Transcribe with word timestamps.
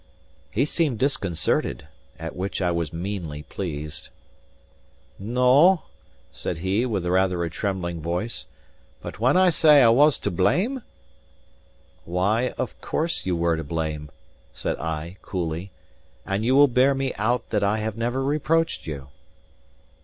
He 0.49 0.65
seemed 0.65 0.97
disconcerted; 0.97 1.87
at 2.17 2.35
which 2.35 2.59
I 2.59 2.71
was 2.71 2.91
meanly 2.91 3.43
pleased. 3.43 4.09
"No," 5.19 5.83
said 6.31 6.57
he, 6.57 6.87
with 6.87 7.05
rather 7.05 7.43
a 7.43 7.51
trembling 7.51 8.01
voice, 8.01 8.47
"but 8.99 9.19
when 9.19 9.37
I 9.37 9.51
say 9.51 9.83
I 9.83 9.89
was 9.89 10.17
to 10.21 10.31
blame?" 10.31 10.81
"Why, 12.03 12.47
of 12.57 12.81
course, 12.81 13.27
ye 13.27 13.31
were 13.33 13.55
to 13.55 13.63
blame," 13.63 14.09
said 14.55 14.79
I, 14.79 15.17
coolly; 15.21 15.69
"and 16.25 16.43
you 16.43 16.55
will 16.55 16.67
bear 16.67 16.95
me 16.95 17.13
out 17.13 17.51
that 17.51 17.63
I 17.63 17.77
have 17.77 17.95
never 17.95 18.23
reproached 18.23 18.87
you." 18.87 19.09